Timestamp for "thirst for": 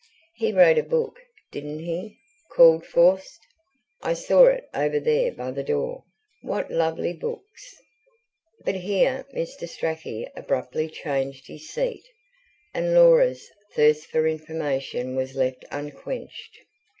13.75-14.25